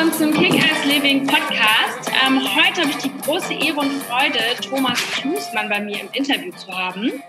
[0.00, 2.10] willkommen zum Kick-Ass Living Podcast.
[2.24, 6.50] Ähm, heute habe ich die große Ehre und Freude, Thomas Klusmann bei mir im Interview
[6.52, 7.22] zu haben.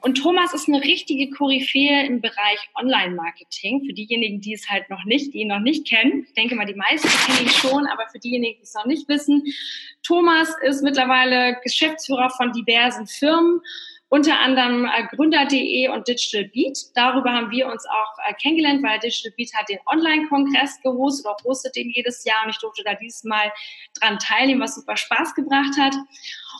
[0.00, 3.84] Und Thomas ist eine richtige Koryphäe im Bereich Online-Marketing.
[3.84, 6.24] Für diejenigen, die es halt noch nicht, die ihn noch nicht kennen.
[6.26, 9.06] Ich denke mal, die meisten kennen ihn schon, aber für diejenigen, die es noch nicht
[9.10, 9.42] wissen.
[10.02, 13.60] Thomas ist mittlerweile Geschäftsführer von diversen Firmen
[14.08, 16.78] unter anderem äh, Gründer.de und Digital Beat.
[16.94, 21.36] Darüber haben wir uns auch äh, kennengelernt, weil Digital Beat hat den Online-Kongress gehostet oder
[21.44, 23.52] hostet den jedes Jahr und ich durfte da dieses Mal
[24.00, 25.94] dran teilnehmen, was super Spaß gebracht hat.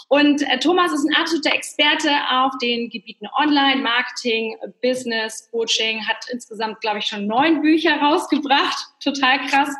[0.08, 6.26] Und äh, Thomas ist ein absoluter Experte auf den Gebieten Online, Marketing, Business, Coaching, hat
[6.30, 9.74] insgesamt, glaube ich, schon neun Bücher rausgebracht, total krass,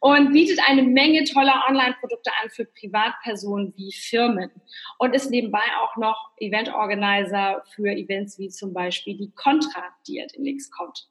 [0.00, 4.50] und bietet eine Menge toller Online-Produkte an für Privatpersonen wie Firmen
[4.98, 10.26] und ist nebenbei auch noch Event-Organizer für Events wie zum Beispiel die Contra, die ja
[10.26, 11.08] demnächst kommt.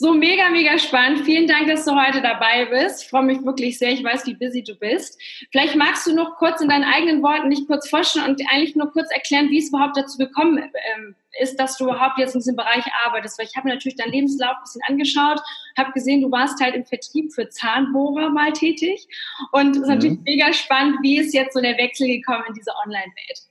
[0.00, 1.26] So mega, mega spannend.
[1.26, 3.02] Vielen Dank, dass du heute dabei bist.
[3.02, 3.92] Ich freue mich wirklich sehr.
[3.92, 5.20] Ich weiß, wie busy du bist.
[5.52, 8.90] Vielleicht magst du noch kurz in deinen eigenen Worten dich kurz vorstellen und eigentlich nur
[8.92, 12.56] kurz erklären, wie es überhaupt dazu gekommen ähm, ist, dass du überhaupt jetzt in diesem
[12.56, 13.38] Bereich arbeitest.
[13.38, 15.40] Weil ich habe mir natürlich deinen Lebenslauf ein bisschen angeschaut,
[15.76, 19.06] habe gesehen, du warst halt im Vertrieb für Zahnbohrer mal tätig.
[19.52, 19.94] Und es ist mhm.
[19.94, 23.49] natürlich mega spannend, wie ist jetzt so der Wechsel gekommen in diese Online-Welt.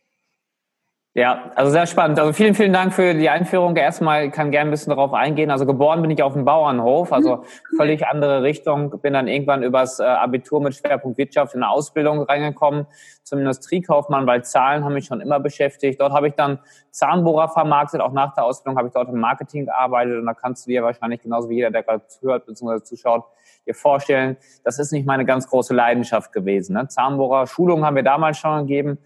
[1.20, 2.18] Ja, also sehr spannend.
[2.18, 3.76] Also vielen, vielen Dank für die Einführung.
[3.76, 5.52] Erstmal kann gerne ein bisschen darauf eingehen.
[5.52, 7.44] Also geboren bin ich auf dem Bauernhof, also mhm.
[7.76, 9.02] völlig andere Richtung.
[9.02, 12.88] Bin dann irgendwann übers äh, Abitur mit Schwerpunkt Wirtschaft in eine Ausbildung reingekommen
[13.24, 16.00] zum Industriekaufmann, weil Zahlen haben mich schon immer beschäftigt.
[16.00, 16.60] Dort habe ich dann
[16.92, 18.00] Zahnbohrer vermarktet.
[18.00, 20.20] Auch nach der Ausbildung habe ich dort im Marketing gearbeitet.
[20.20, 22.82] Und da kannst du dir wahrscheinlich genauso wie jeder, der gerade zuhört bzw.
[22.82, 23.26] zuschaut,
[23.68, 26.74] dir vorstellen, das ist nicht meine ganz große Leidenschaft gewesen.
[26.74, 26.88] Ne?
[26.88, 29.00] Zahnbohrer, Schulungen haben wir damals schon gegeben.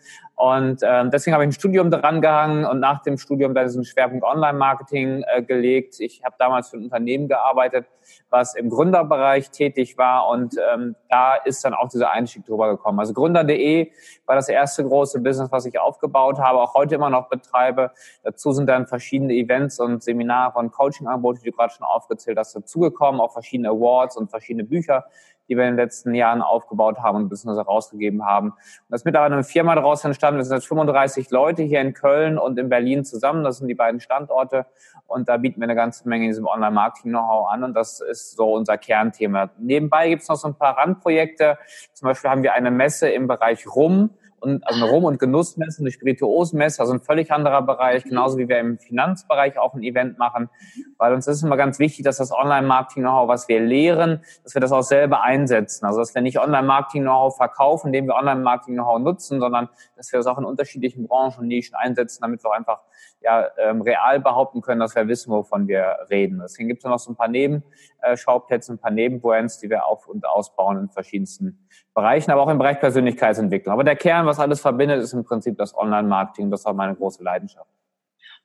[0.44, 3.86] Und ähm, deswegen habe ich ein Studium dran gehangen und nach dem Studium dann diesen
[3.86, 6.02] Schwerpunkt Online-Marketing äh, gelegt.
[6.02, 7.86] Ich habe damals für ein Unternehmen gearbeitet,
[8.30, 13.00] was im Gründerbereich tätig war und ähm, da ist dann auch dieser Einstieg drüber gekommen.
[13.00, 13.90] Also Gründer.de
[14.26, 17.92] war das erste große Business, was ich aufgebaut habe, auch heute immer noch betreibe.
[18.24, 22.54] Dazu sind dann verschiedene Events und Seminare und Coaching-Angebote, die du gerade schon aufgezählt hast,
[22.54, 25.06] dazugekommen, auch verschiedene Awards und verschiedene Bücher,
[25.48, 28.50] die wir in den letzten Jahren aufgebaut haben und Business herausgegeben haben.
[28.50, 28.58] Und
[28.90, 30.38] das ist mittlerweile eine Firma daraus entstanden.
[30.40, 33.44] Wir sind jetzt 35 Leute hier in Köln und in Berlin zusammen.
[33.44, 34.66] Das sind die beiden Standorte.
[35.06, 37.64] Und da bieten wir eine ganze Menge in diesem Online-Marketing-Know-how an.
[37.64, 39.50] Und das ist so unser Kernthema.
[39.58, 41.58] Nebenbei gibt es noch so ein paar Randprojekte.
[41.94, 44.12] Zum Beispiel haben wir eine Messe im Bereich Rum
[44.44, 48.50] und also eine Rum- und Genussmesse, eine Spirituosenmesse, also ein völlig anderer Bereich, genauso wie
[48.50, 50.50] wir im Finanzbereich auch ein Event machen,
[50.98, 54.72] weil uns ist immer ganz wichtig, dass das Online-Marketing-Know-how, was wir lehren, dass wir das
[54.72, 55.86] auch selber einsetzen.
[55.86, 60.38] Also dass wir nicht Online-Marketing-Know-how verkaufen, indem wir Online-Marketing-Know-how nutzen, sondern dass wir das auch
[60.38, 62.82] in unterschiedlichen Branchen und Nischen einsetzen, damit wir auch einfach
[63.24, 66.40] ja, ähm, real behaupten können, dass wir wissen, wovon wir reden.
[66.42, 70.26] Deswegen gibt es noch so ein paar Nebenschauplätze, ein paar Nebenbrands, die wir auf- und
[70.26, 73.74] ausbauen in verschiedensten Bereichen, aber auch im Bereich Persönlichkeitsentwicklung.
[73.74, 76.52] Aber der Kern, was alles verbindet, ist im Prinzip das Online-Marketing.
[76.52, 77.70] Das ist auch meine große Leidenschaft.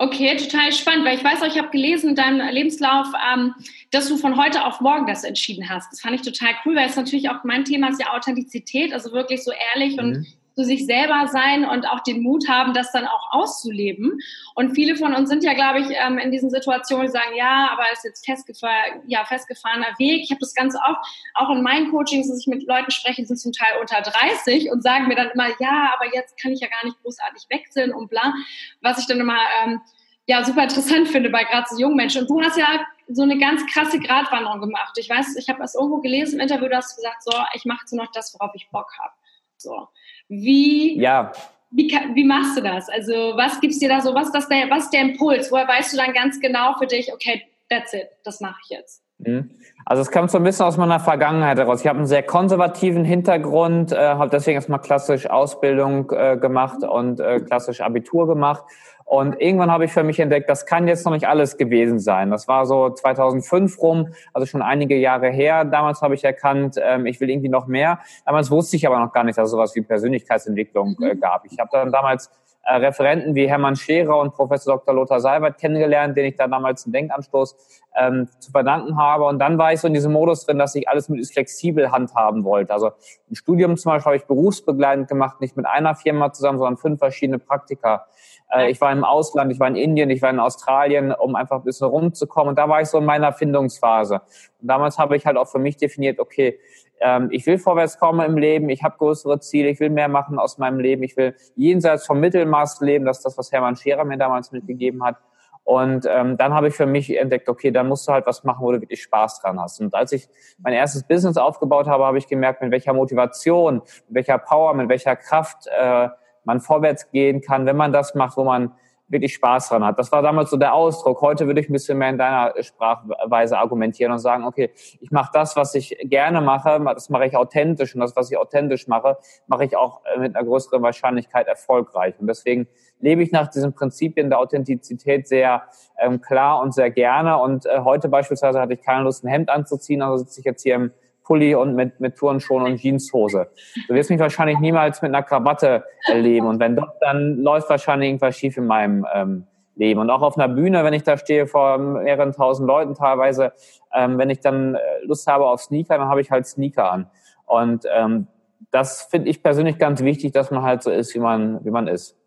[0.00, 3.52] Okay, total spannend, weil ich weiß auch, ich habe gelesen in deinem Lebenslauf, ähm,
[3.90, 5.92] dass du von heute auf morgen das entschieden hast.
[5.92, 9.12] Das fand ich total cool, weil es natürlich auch mein Thema ist ja Authentizität, also
[9.12, 10.04] wirklich so ehrlich mhm.
[10.04, 14.18] und zu sich selber sein und auch den Mut haben, das dann auch auszuleben.
[14.56, 17.68] Und viele von uns sind ja, glaube ich, ähm, in diesen Situationen, die sagen, ja,
[17.70, 20.24] aber es ist jetzt festgefahren, ja, festgefahrener Weg.
[20.24, 20.98] Ich habe das ganz oft,
[21.34, 24.72] auch in meinen Coachings, dass ich mit Leuten spreche, die sind zum Teil unter 30
[24.72, 27.94] und sagen mir dann immer, ja, aber jetzt kann ich ja gar nicht großartig wechseln
[27.94, 28.34] und bla.
[28.80, 29.80] Was ich dann immer ähm,
[30.26, 32.22] ja super interessant finde bei gerade so jungen Menschen.
[32.22, 34.98] Und du hast ja so eine ganz krasse Gratwanderung gemacht.
[34.98, 37.82] Ich weiß, ich habe das irgendwo gelesen im Interview, du hast gesagt, so, ich mache
[37.82, 39.12] jetzt nur noch das, worauf ich Bock habe.
[39.56, 39.88] So.
[40.28, 41.32] Wie, ja.
[41.70, 42.88] wie, wie machst du das?
[42.88, 45.50] Also was gibst dir da so, was ist, das der, was ist der Impuls?
[45.50, 49.02] Woher weißt du dann ganz genau für dich, okay, that's it, das mache ich jetzt?
[49.18, 49.50] Mhm.
[49.84, 51.80] Also es kommt so ein bisschen aus meiner Vergangenheit heraus.
[51.80, 57.20] Ich habe einen sehr konservativen Hintergrund, äh, habe deswegen erstmal klassisch Ausbildung äh, gemacht und
[57.20, 58.64] äh, klassisch Abitur gemacht
[59.08, 62.30] und irgendwann habe ich für mich entdeckt, das kann jetzt noch nicht alles gewesen sein.
[62.30, 65.64] Das war so 2005 rum, also schon einige Jahre her.
[65.64, 68.00] Damals habe ich erkannt, ähm, ich will irgendwie noch mehr.
[68.26, 71.46] Damals wusste ich aber noch gar nicht, dass es sowas wie Persönlichkeitsentwicklung äh, gab.
[71.46, 72.30] Ich habe dann damals
[72.76, 74.94] Referenten wie Hermann Scherer und Professor Dr.
[74.94, 77.56] Lothar Seibert kennengelernt, den ich da damals einen Denkanstoß
[77.96, 79.24] ähm, zu verdanken habe.
[79.24, 82.44] Und dann war ich so in diesem Modus drin, dass ich alles möglichst flexibel handhaben
[82.44, 82.72] wollte.
[82.72, 82.90] Also
[83.28, 86.98] im Studium zum Beispiel habe ich berufsbegleitend gemacht, nicht mit einer Firma zusammen, sondern fünf
[86.98, 88.06] verschiedene Praktika
[88.50, 91.56] äh, ich war im Ausland, ich war in Indien, ich war in Australien, um einfach
[91.56, 92.50] ein bisschen rumzukommen.
[92.50, 94.22] Und da war ich so in meiner Findungsphase.
[94.60, 96.58] Und damals habe ich halt auch für mich definiert, okay,
[97.00, 100.38] ähm, ich will vorwärts kommen im Leben, ich habe größere Ziele, ich will mehr machen
[100.38, 104.04] aus meinem Leben, ich will jenseits vom Mittelmaß leben, das ist das, was Hermann Scherer
[104.04, 105.16] mir damals mitgegeben hat.
[105.62, 108.64] Und ähm, dann habe ich für mich entdeckt, okay, dann musst du halt was machen,
[108.64, 109.80] wo du wirklich Spaß dran hast.
[109.82, 113.84] Und als ich mein erstes Business aufgebaut habe, habe ich gemerkt, mit welcher Motivation, mit
[114.08, 116.08] welcher Power, mit welcher Kraft äh,
[116.44, 118.72] man vorwärts gehen kann, wenn man das macht, wo man
[119.08, 119.98] wirklich Spaß dran hat.
[119.98, 121.20] Das war damals so der Ausdruck.
[121.22, 124.70] Heute würde ich ein bisschen mehr in deiner Sprachweise argumentieren und sagen, okay,
[125.00, 128.36] ich mache das, was ich gerne mache, das mache ich authentisch und das, was ich
[128.36, 132.14] authentisch mache, mache ich auch mit einer größeren Wahrscheinlichkeit erfolgreich.
[132.18, 132.68] Und deswegen
[133.00, 135.62] lebe ich nach diesen Prinzipien der Authentizität sehr
[135.98, 137.38] ähm, klar und sehr gerne.
[137.38, 140.62] Und äh, heute beispielsweise hatte ich keine Lust, ein Hemd anzuziehen, also sitze ich jetzt
[140.62, 140.92] hier im
[141.28, 143.48] Pulli und mit, mit Turnschuhen und Jeanshose.
[143.86, 146.46] Du wirst mich wahrscheinlich niemals mit einer Krawatte erleben.
[146.46, 149.46] Und wenn doch, dann läuft wahrscheinlich irgendwas schief in meinem ähm,
[149.76, 150.00] Leben.
[150.00, 153.52] Und auch auf einer Bühne, wenn ich da stehe vor mehreren tausend Leuten teilweise,
[153.94, 157.10] ähm, wenn ich dann äh, Lust habe auf Sneaker, dann habe ich halt Sneaker an.
[157.44, 158.26] Und ähm,
[158.70, 161.88] das finde ich persönlich ganz wichtig, dass man halt so ist, wie man, wie man
[161.88, 162.17] ist.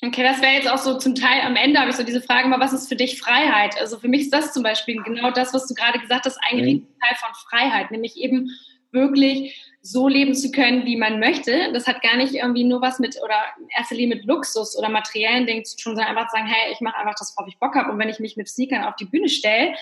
[0.00, 2.46] Okay, das wäre jetzt auch so zum Teil am Ende habe ich so diese Frage
[2.48, 3.80] mal, was ist für dich Freiheit?
[3.80, 6.58] Also für mich ist das zum Beispiel genau das, was du gerade gesagt hast, ein
[6.58, 6.86] mhm.
[7.02, 8.48] Teil von Freiheit, nämlich eben
[8.92, 11.72] wirklich so leben zu können, wie man möchte.
[11.72, 14.88] Das hat gar nicht irgendwie nur was mit oder in erster Linie mit Luxus oder
[14.88, 17.58] materiellen Dingen zu tun, sondern einfach zu sagen, hey, ich mache einfach das, worauf ich
[17.58, 17.92] Bock habe.
[17.92, 19.74] Und wenn ich mich mit Sneakern auf die Bühne stelle,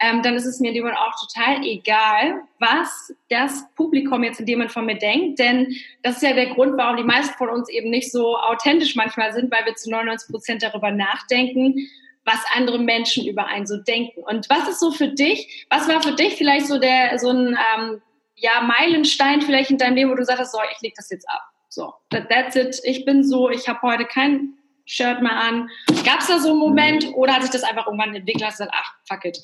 [0.00, 4.40] ähm, dann ist es mir in dem Moment auch total egal, was das Publikum jetzt
[4.40, 5.38] in dem Moment von mir denkt.
[5.38, 8.96] Denn das ist ja der Grund, warum die meisten von uns eben nicht so authentisch
[8.96, 11.76] manchmal sind, weil wir zu 99 Prozent darüber nachdenken,
[12.24, 14.22] was andere Menschen über einen so denken.
[14.24, 17.56] Und was ist so für dich, was war für dich vielleicht so der, so ein,
[17.76, 18.02] ähm,
[18.36, 21.42] ja, Meilenstein vielleicht in deinem Leben, wo du sagst, so, ich leg das jetzt ab.
[21.68, 22.80] So, that, that's it.
[22.84, 24.54] Ich bin so, ich habe heute kein
[24.86, 25.70] Shirt mehr an.
[26.04, 28.72] Gab es da so einen Moment oder hat sich das einfach irgendwann entwickelt und gesagt,
[28.74, 29.38] ach, fuck it,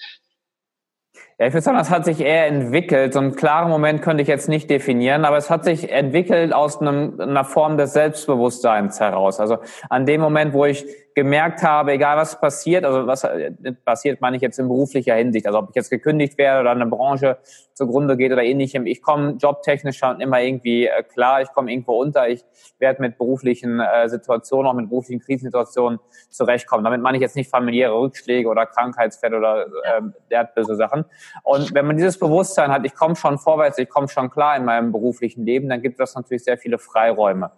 [1.40, 3.14] ja, ich würde sagen, das hat sich eher entwickelt.
[3.14, 6.82] So einen klaren Moment könnte ich jetzt nicht definieren, aber es hat sich entwickelt aus
[6.82, 9.40] einem, einer Form des Selbstbewusstseins heraus.
[9.40, 9.56] Also
[9.88, 10.84] an dem Moment, wo ich
[11.14, 13.52] gemerkt habe, egal was passiert, also was äh,
[13.84, 16.86] passiert, meine ich jetzt in beruflicher Hinsicht, also ob ich jetzt gekündigt werde oder eine
[16.86, 17.38] Branche
[17.74, 22.00] zugrunde geht oder ähnlichem, ich komme jobtechnisch schon immer irgendwie äh, klar, ich komme irgendwo
[22.00, 22.44] unter, ich
[22.78, 25.98] werde mit beruflichen äh, Situationen, auch mit beruflichen Krisensituationen
[26.28, 26.84] zurechtkommen.
[26.84, 31.04] Damit meine ich jetzt nicht familiäre Rückschläge oder Krankheitsfälle oder äh, derartige Sachen.
[31.42, 34.64] Und wenn man dieses Bewusstsein hat, ich komme schon vorwärts, ich komme schon klar in
[34.64, 37.50] meinem beruflichen Leben, dann gibt es natürlich sehr viele Freiräume.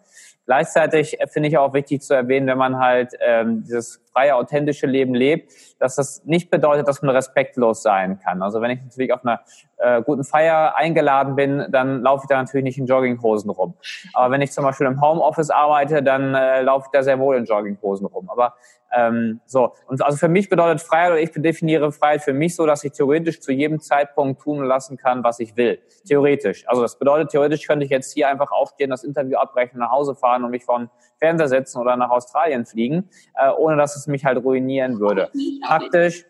[0.44, 5.14] Gleichzeitig finde ich auch wichtig zu erwähnen, wenn man halt ähm, dieses freie, authentische Leben
[5.14, 8.43] lebt, dass das nicht bedeutet, dass man respektlos sein kann.
[8.43, 9.40] Also wenn ich natürlich auf einer
[9.78, 13.75] äh, guten Feier eingeladen bin, dann laufe ich da natürlich nicht in Jogginghosen rum.
[14.14, 17.37] Aber wenn ich zum Beispiel im Homeoffice arbeite, dann äh, laufe ich da sehr wohl
[17.37, 18.31] in Jogginghosen rum.
[18.31, 18.54] Aber
[18.94, 22.67] ähm, so, und also für mich bedeutet Freiheit, oder ich definiere Freiheit für mich so,
[22.67, 25.79] dass ich theoretisch zu jedem Zeitpunkt tun lassen kann, was ich will.
[26.06, 26.69] Theoretisch.
[26.69, 30.15] Also das bedeutet, theoretisch könnte ich jetzt hier einfach aufstehen, das Interview abbrechen, nach Hause
[30.15, 34.25] fahren und mich von Fernseher setzen oder nach Australien fliegen, äh, ohne dass es mich
[34.25, 35.31] halt ruinieren würde.
[35.67, 36.27] Praktisch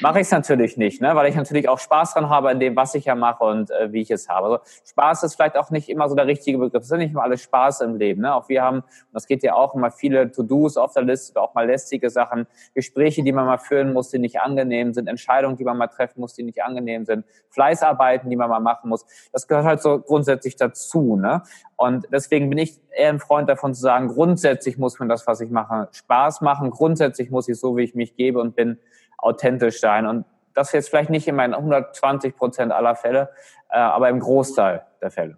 [0.00, 1.14] mache ich es natürlich nicht, ne?
[1.14, 3.92] weil ich natürlich auch Spaß dran habe in dem, was ich ja mache und äh,
[3.92, 4.46] wie ich es habe.
[4.46, 6.82] Also Spaß ist vielleicht auch nicht immer so der richtige Begriff.
[6.82, 8.22] Es sind nicht immer alles Spaß im Leben.
[8.22, 8.34] Ne?
[8.34, 11.54] Auch wir haben, und das geht ja auch immer viele To-Dos auf der Liste, auch
[11.54, 15.64] mal lästige Sachen, Gespräche, die man mal führen muss, die nicht angenehm sind, Entscheidungen, die
[15.64, 19.06] man mal treffen muss, die nicht angenehm sind, Fleißarbeiten, die man mal machen muss.
[19.32, 21.16] Das gehört halt so grundsätzlich dazu.
[21.16, 21.42] Ne?
[21.76, 25.40] Und deswegen bin ich eher ein Freund davon zu sagen, grundsätzlich muss man das, was
[25.40, 26.70] ich mache, Spaß machen.
[26.70, 28.78] Grundsätzlich muss ich so, wie ich mich gebe und bin,
[29.18, 30.06] authentisch sein.
[30.06, 33.30] Und das jetzt vielleicht nicht in meinen 120 Prozent aller Fälle,
[33.70, 35.36] äh, aber im Großteil der Fälle.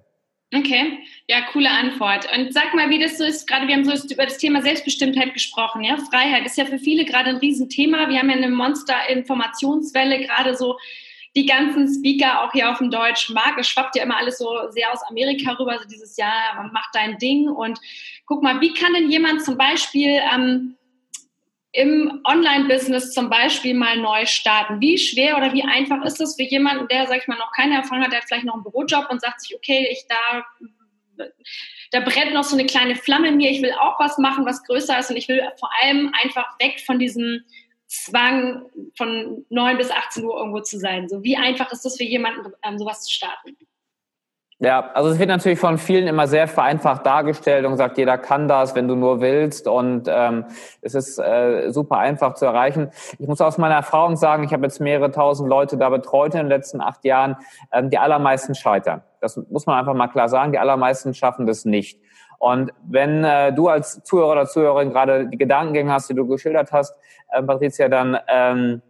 [0.54, 2.26] Okay, ja, coole Antwort.
[2.34, 5.34] Und sag mal, wie das so ist, gerade wir haben so über das Thema Selbstbestimmtheit
[5.34, 8.08] gesprochen, ja, Freiheit ist ja für viele gerade ein Riesenthema.
[8.08, 10.78] Wir haben ja eine Monster-Informationswelle, gerade so
[11.36, 13.60] die ganzen Speaker auch hier auf dem Deutschen Markt.
[13.60, 17.18] Es schwappt ja immer alles so sehr aus Amerika rüber, so dieses Jahr, mach dein
[17.18, 17.78] Ding und
[18.24, 20.77] guck mal, wie kann denn jemand zum Beispiel ähm,
[21.72, 24.80] im Online-Business zum Beispiel mal neu starten?
[24.80, 27.76] Wie schwer oder wie einfach ist es für jemanden, der, sag ich mal, noch keine
[27.76, 31.26] Erfahrung hat, der hat vielleicht noch einen Bürojob und sagt sich, okay, ich da,
[31.90, 34.64] da brennt noch so eine kleine Flamme in mir, ich will auch was machen, was
[34.64, 37.44] größer ist und ich will vor allem einfach weg von diesem
[37.86, 41.08] Zwang, von 9 bis 18 Uhr irgendwo zu sein.
[41.08, 43.56] So, wie einfach ist das für jemanden, ähm, sowas zu starten?
[44.60, 48.48] Ja, also es wird natürlich von vielen immer sehr vereinfacht dargestellt und gesagt, jeder kann
[48.48, 49.68] das, wenn du nur willst.
[49.68, 50.46] Und ähm,
[50.82, 52.90] es ist äh, super einfach zu erreichen.
[53.20, 56.40] Ich muss aus meiner Erfahrung sagen, ich habe jetzt mehrere tausend Leute da betreut in
[56.40, 57.36] den letzten acht Jahren.
[57.70, 59.02] Ähm, die allermeisten scheitern.
[59.20, 60.50] Das muss man einfach mal klar sagen.
[60.50, 62.00] Die allermeisten schaffen das nicht.
[62.40, 66.72] Und wenn äh, du als Zuhörer oder Zuhörerin gerade die Gedankengänge hast, die du geschildert
[66.72, 66.96] hast,
[67.30, 68.82] äh, Patricia, dann ähm,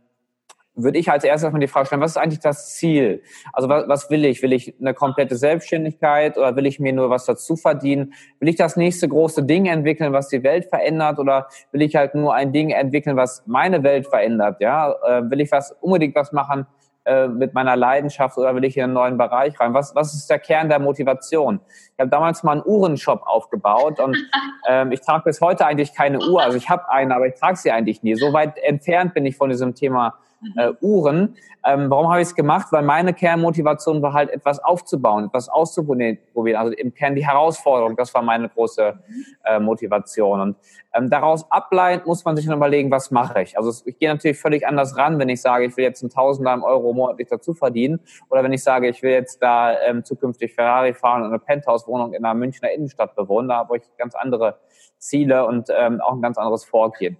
[0.78, 3.22] würde ich als erstes mal die Frage stellen, was ist eigentlich das Ziel?
[3.52, 4.42] Also was, was will ich?
[4.42, 8.14] Will ich eine komplette Selbstständigkeit oder will ich mir nur was dazu verdienen?
[8.40, 12.14] Will ich das nächste große Ding entwickeln, was die Welt verändert oder will ich halt
[12.14, 14.60] nur ein Ding entwickeln, was meine Welt verändert?
[14.60, 16.66] Ja, äh, will ich was unbedingt was machen
[17.08, 19.72] äh, mit meiner Leidenschaft oder will ich in einen neuen Bereich rein?
[19.72, 21.58] Was, was ist der Kern der Motivation?
[21.94, 24.14] Ich habe damals mal einen Uhrenshop aufgebaut und
[24.68, 26.42] ähm, ich trage bis heute eigentlich keine Uhr.
[26.42, 28.14] Also ich habe eine, aber ich trage sie eigentlich nie.
[28.14, 30.18] So weit entfernt bin ich von diesem Thema
[30.56, 31.36] äh, Uhren.
[31.64, 32.68] Ähm, warum habe ich es gemacht?
[32.70, 36.18] Weil meine Kernmotivation war halt, etwas aufzubauen, etwas auszuprobieren.
[36.56, 38.98] Also im Kern die Herausforderung, das war meine große
[39.44, 40.40] äh, Motivation.
[40.40, 40.56] Und
[40.94, 43.56] ähm, daraus ableitend muss man sich dann überlegen, was mache ich?
[43.56, 46.62] Also ich gehe natürlich völlig anders ran, wenn ich sage, ich will jetzt ein Tausender
[46.62, 50.94] Euro monatlich dazu verdienen oder wenn ich sage, ich will jetzt da ähm, zukünftig Ferrari
[50.94, 53.48] fahren und eine Penthouse-Wohnung in einer Münchner Innenstadt bewohnen.
[53.48, 54.58] Da habe ich ganz andere
[54.98, 57.16] Ziele und ähm, auch ein ganz anderes Vorgehen.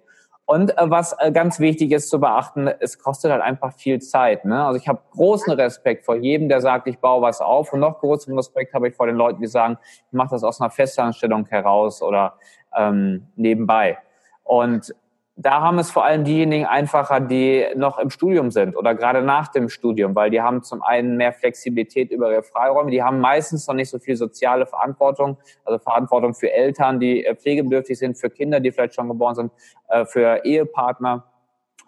[0.48, 4.46] Und äh, was äh, ganz wichtig ist zu beachten, es kostet halt einfach viel Zeit.
[4.46, 4.64] Ne?
[4.64, 7.74] Also ich habe großen Respekt vor jedem, der sagt, ich baue was auf.
[7.74, 9.76] Und noch größeren Respekt habe ich vor den Leuten, die sagen,
[10.06, 12.38] ich mache das aus einer Festanstellung heraus oder
[12.74, 13.98] ähm, nebenbei.
[14.42, 14.94] Und
[15.40, 19.46] da haben es vor allem diejenigen einfacher, die noch im Studium sind oder gerade nach
[19.46, 23.68] dem Studium, weil die haben zum einen mehr Flexibilität über ihre Freiräume, die haben meistens
[23.68, 28.30] noch nicht so viel soziale Verantwortung, also Verantwortung für Eltern, die äh, pflegebedürftig sind, für
[28.30, 29.52] Kinder, die vielleicht schon geboren sind,
[29.88, 31.24] äh, für Ehepartner.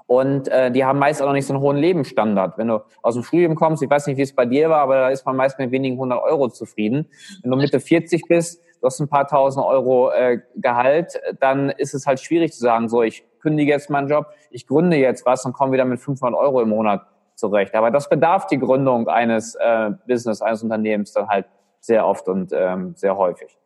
[0.07, 2.57] Und äh, die haben meist auch noch nicht so einen hohen Lebensstandard.
[2.57, 4.95] Wenn du aus dem Studium kommst, ich weiß nicht, wie es bei dir war, aber
[4.95, 7.09] da ist man meist mit wenigen hundert Euro zufrieden.
[7.43, 11.95] Wenn du Mitte 40 bist, du hast ein paar tausend Euro äh, Gehalt, dann ist
[11.95, 15.45] es halt schwierig zu sagen, so, ich kündige jetzt meinen Job, ich gründe jetzt was
[15.45, 17.75] und komme wieder mit 500 Euro im Monat zurecht.
[17.75, 21.47] Aber das bedarf die Gründung eines äh, Business, eines Unternehmens dann halt
[21.81, 23.60] sehr oft und ähm, sehr häufig.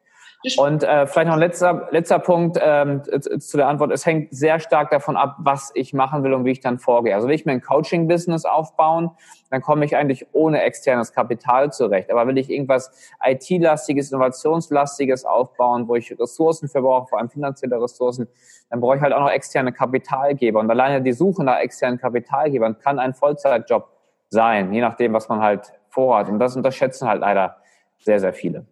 [0.59, 3.03] Und äh, vielleicht noch ein letzter, letzter Punkt ähm,
[3.39, 3.93] zu der Antwort.
[3.93, 7.15] Es hängt sehr stark davon ab, was ich machen will und wie ich dann vorgehe.
[7.15, 9.11] Also will ich mir ein Coaching-Business aufbauen,
[9.51, 12.11] dann komme ich eigentlich ohne externes Kapital zurecht.
[12.11, 12.93] Aber will ich irgendwas
[13.25, 18.29] IT-lastiges, Innovationslastiges aufbauen, wo ich Ressourcen für brauche, vor allem finanzielle Ressourcen,
[18.69, 20.61] dann brauche ich halt auch noch externe Kapitalgeber.
[20.61, 23.89] Und alleine die Suche nach externen Kapitalgebern kann ein Vollzeitjob
[24.29, 26.29] sein, je nachdem, was man halt vorhat.
[26.29, 27.57] Und das unterschätzen halt leider
[27.99, 28.67] sehr, sehr viele.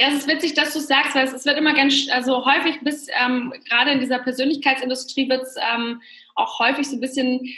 [0.00, 3.08] Ja, es ist witzig, dass du sagst, weil es wird immer ganz, also häufig bis,
[3.22, 6.00] ähm, gerade in dieser Persönlichkeitsindustrie wird es ähm,
[6.36, 7.54] auch häufig so ein bisschen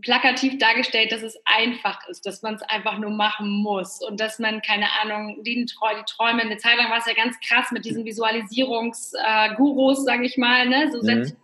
[0.00, 4.38] plakativ dargestellt, dass es einfach ist, dass man es einfach nur machen muss und dass
[4.38, 7.84] man, keine Ahnung, die, die Träume, eine Zeit lang war es ja ganz krass mit
[7.84, 10.90] diesen Visualisierungsgurus, äh, sage ich mal, ne?
[10.90, 11.24] so mhm.
[11.24, 11.36] setz,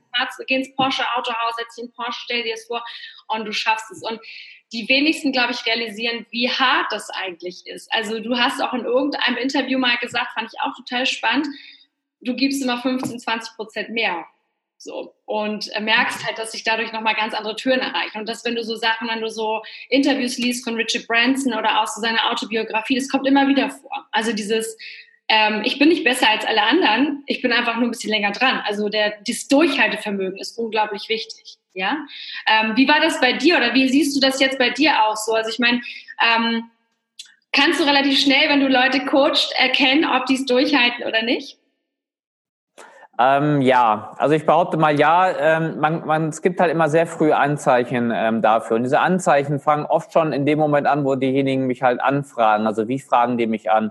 [0.47, 2.83] geh ins Porsche Autohaus, setz dich in Porsche, stell dir es vor
[3.27, 4.03] und du schaffst es.
[4.03, 4.19] Und
[4.73, 7.93] die wenigsten, glaube ich, realisieren, wie hart das eigentlich ist.
[7.93, 11.47] Also du hast auch in irgendeinem Interview mal gesagt, fand ich auch total spannend,
[12.21, 14.27] du gibst immer 15, 20 Prozent mehr.
[14.77, 15.13] So.
[15.25, 18.19] Und merkst halt, dass sich dadurch nochmal ganz andere Türen erreichen.
[18.19, 21.83] Und dass, wenn du so Sachen, wenn du so Interviews liest von Richard Branson oder
[21.83, 24.07] auch so seine Autobiografie, das kommt immer wieder vor.
[24.13, 24.77] Also dieses,
[25.29, 28.33] ähm, ich bin nicht besser als alle anderen, ich bin einfach nur ein bisschen länger
[28.33, 28.63] dran.
[28.67, 31.59] Also der, das Durchhaltevermögen ist unglaublich wichtig.
[31.75, 31.99] Ja?
[32.47, 35.17] Ähm, wie war das bei dir oder wie siehst du das jetzt bei dir auch
[35.17, 35.35] so?
[35.35, 35.83] Also ich meine,
[36.21, 36.65] ähm,
[37.53, 41.59] kannst du relativ schnell, wenn du Leute coacht, erkennen, ob die es durchhalten oder nicht?
[43.21, 47.07] Ähm, ja, also ich behaupte mal ja, ähm, man, man, es gibt halt immer sehr
[47.07, 48.77] früh Anzeichen ähm, dafür.
[48.77, 52.67] Und diese Anzeichen fangen oft schon in dem Moment an, wo diejenigen mich halt anfragen.
[52.67, 53.91] Also wie fragen die mich an?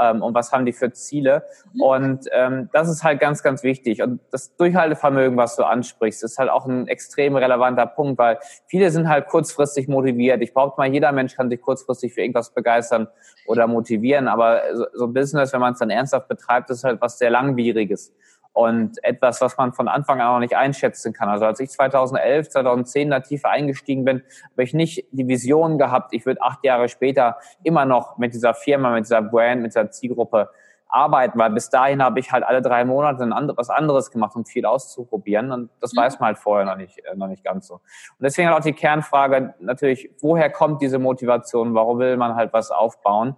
[0.00, 1.44] Ähm, und was haben die für Ziele.
[1.72, 1.82] Mhm.
[1.82, 4.02] Und ähm, das ist halt ganz, ganz wichtig.
[4.02, 8.90] Und das Durchhaltevermögen, was du ansprichst, ist halt auch ein extrem relevanter Punkt, weil viele
[8.90, 10.42] sind halt kurzfristig motiviert.
[10.42, 13.08] Ich behaupte mal, jeder Mensch kann sich kurzfristig für irgendwas begeistern
[13.46, 17.18] oder motivieren, aber so, so Business, wenn man es dann ernsthaft betreibt, ist halt was
[17.18, 18.12] sehr langwieriges
[18.56, 21.28] und etwas, was man von Anfang an noch nicht einschätzen kann.
[21.28, 24.22] Also als ich 2011, 2010 da tiefer eingestiegen bin,
[24.52, 28.54] habe ich nicht die Vision gehabt, ich würde acht Jahre später immer noch mit dieser
[28.54, 30.48] Firma, mit dieser Brand, mit dieser Zielgruppe
[30.88, 34.34] arbeiten, weil bis dahin habe ich halt alle drei Monate ein anderes, was anderes gemacht,
[34.36, 35.98] um viel auszuprobieren und das mhm.
[35.98, 37.74] weiß man halt vorher noch nicht, äh, noch nicht ganz so.
[37.74, 37.82] Und
[38.20, 42.70] deswegen halt auch die Kernfrage natürlich, woher kommt diese Motivation, warum will man halt was
[42.70, 43.36] aufbauen?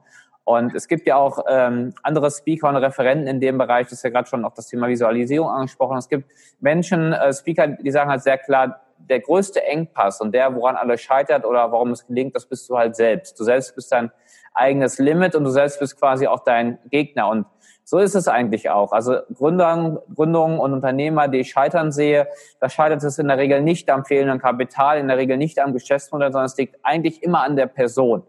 [0.49, 4.03] Und es gibt ja auch ähm, andere Speaker und Referenten in dem Bereich, das ist
[4.05, 5.99] ja gerade schon auch das Thema Visualisierung angesprochen.
[5.99, 10.55] Es gibt Menschen, äh, Speaker, die sagen halt sehr klar, der größte Engpass und der,
[10.55, 13.39] woran alles scheitert oder warum es gelingt, das bist du halt selbst.
[13.39, 14.11] Du selbst bist dein
[14.55, 17.29] eigenes Limit und du selbst bist quasi auch dein Gegner.
[17.29, 17.45] Und
[17.85, 18.93] so ist es eigentlich auch.
[18.93, 22.27] Also Gründungen, Gründungen und Unternehmer, die ich scheitern sehe,
[22.59, 25.75] da scheitert es in der Regel nicht am fehlenden Kapital, in der Regel nicht am
[25.75, 28.23] Geschäftsmodell, sondern es liegt eigentlich immer an der Person.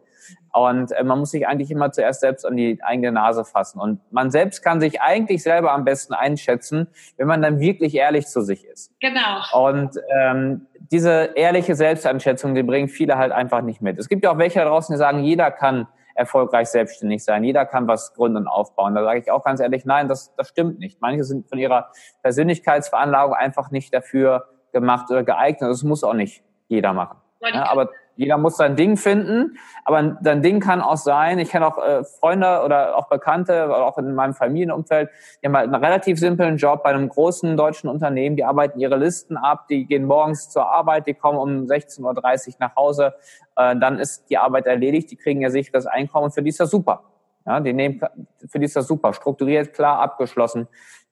[0.53, 3.79] Und äh, man muss sich eigentlich immer zuerst selbst an die eigene Nase fassen.
[3.79, 6.87] Und man selbst kann sich eigentlich selber am besten einschätzen,
[7.17, 8.91] wenn man dann wirklich ehrlich zu sich ist.
[8.99, 9.67] Genau.
[9.67, 13.99] Und ähm, diese ehrliche Selbsteinschätzung, die bringen viele halt einfach nicht mit.
[13.99, 17.65] Es gibt ja auch welche da draußen, die sagen, jeder kann erfolgreich selbstständig sein, jeder
[17.65, 18.93] kann was gründen und aufbauen.
[18.93, 20.99] Da sage ich auch ganz ehrlich, nein, das, das stimmt nicht.
[20.99, 21.91] Manche sind von ihrer
[22.23, 25.69] Persönlichkeitsveranlagung einfach nicht dafür gemacht oder geeignet.
[25.69, 27.17] Das muss auch nicht jeder machen.
[27.41, 31.65] Ja, aber jeder muss sein Ding finden, aber dein Ding kann auch sein, ich kenne
[31.65, 35.09] auch äh, Freunde oder auch Bekannte, auch in meinem Familienumfeld,
[35.41, 38.97] die haben halt einen relativ simplen Job bei einem großen deutschen Unternehmen, die arbeiten ihre
[38.97, 43.13] Listen ab, die gehen morgens zur Arbeit, die kommen um 16.30 Uhr nach Hause,
[43.55, 46.71] äh, dann ist die Arbeit erledigt, die kriegen ja sicheres Einkommen für die ist das
[46.71, 47.03] super.
[47.45, 48.01] Ja, die nehmen,
[48.49, 50.67] für die ist das super, strukturiert, klar, abgeschlossen.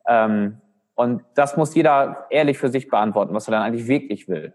[0.06, 0.60] Ähm,
[0.94, 4.54] und das muss jeder ehrlich für sich beantworten, was er dann eigentlich wirklich will.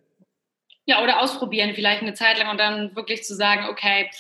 [0.86, 4.10] Ja, oder ausprobieren vielleicht eine Zeit lang und dann wirklich zu sagen, okay,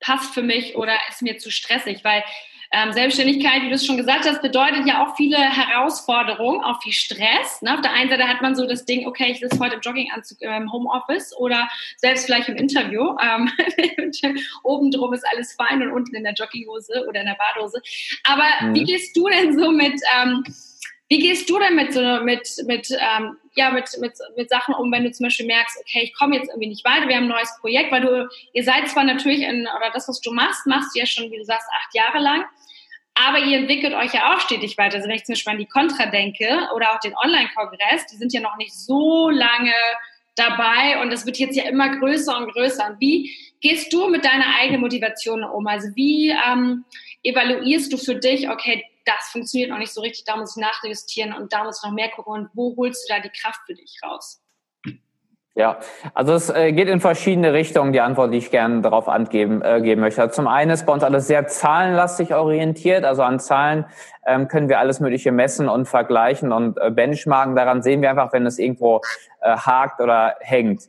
[0.00, 2.22] passt für mich oder ist mir zu stressig, weil
[2.70, 6.92] ähm, Selbstständigkeit, wie du es schon gesagt hast, bedeutet ja auch viele Herausforderungen, auch viel
[6.92, 7.62] Stress.
[7.62, 7.72] Ne?
[7.72, 10.42] Auf der einen Seite hat man so das Ding, okay, ich sitze heute im Jogginganzug
[10.42, 13.16] im Homeoffice oder selbst vielleicht im Interview.
[13.22, 13.50] Ähm,
[14.64, 17.80] oben drum ist alles fein und unten in der Jogginghose oder in der Badhose.
[18.24, 18.74] Aber mhm.
[18.74, 19.98] wie gehst du denn so mit...
[20.16, 20.44] Ähm,
[21.08, 24.92] wie gehst du denn mit, so, mit, mit, ähm, ja, mit, mit, mit Sachen um,
[24.92, 27.30] wenn du zum Beispiel merkst, okay, ich komme jetzt irgendwie nicht weiter, wir haben ein
[27.30, 30.94] neues Projekt, weil du, ihr seid zwar natürlich in, oder das, was du machst, machst
[30.94, 32.44] du ja schon, wie du sagst, acht Jahre lang,
[33.14, 34.96] aber ihr entwickelt euch ja auch stetig weiter.
[34.96, 38.32] Also wenn ich zum Beispiel an die Contra denke oder auch den Online-Kongress, die sind
[38.32, 39.72] ja noch nicht so lange
[40.36, 42.86] dabei und es wird jetzt ja immer größer und größer.
[42.90, 45.66] Und wie gehst du mit deiner eigenen Motivation um?
[45.66, 46.84] Also wie ähm,
[47.24, 51.32] evaluierst du für dich, okay, das funktioniert noch nicht so richtig, da muss ich nachjustieren
[51.32, 53.74] und da muss ich noch mehr gucken und wo holst du da die Kraft für
[53.74, 54.42] dich raus?
[55.54, 55.80] Ja,
[56.14, 59.80] also es äh, geht in verschiedene Richtungen, die Antwort, die ich gerne darauf angeben äh,
[59.80, 60.22] geben möchte.
[60.22, 63.84] Also zum einen ist bei uns alles sehr zahlenlastig orientiert, also an Zahlen
[64.24, 67.56] ähm, können wir alles Mögliche messen und vergleichen und äh, benchmarken.
[67.56, 69.00] Daran sehen wir einfach, wenn es irgendwo
[69.40, 70.82] äh, hakt oder hängt.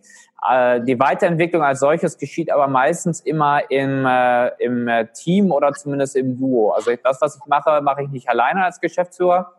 [0.48, 5.74] Äh, die Weiterentwicklung als solches geschieht aber meistens immer im, äh, im äh, Team oder
[5.74, 6.72] zumindest im Duo.
[6.72, 9.54] Also das, was ich mache, mache ich nicht alleine als Geschäftsführer,